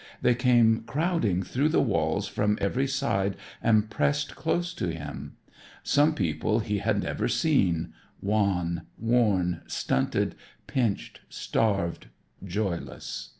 They 0.23 0.33
came 0.33 0.79
crowding 0.87 1.43
through 1.43 1.69
the 1.69 1.79
walls 1.79 2.27
from 2.27 2.57
every 2.59 2.87
side 2.87 3.37
and 3.61 3.87
pressed 3.87 4.35
close 4.35 4.73
to 4.73 4.87
him. 4.87 5.33
Such 5.83 6.15
people 6.15 6.57
he 6.57 6.79
had 6.79 7.03
never 7.03 7.27
seen: 7.27 7.93
wan, 8.19 8.87
worn, 8.97 9.61
stunted, 9.67 10.33
pinched, 10.65 11.19
starved, 11.29 12.07
joyless. 12.43 13.29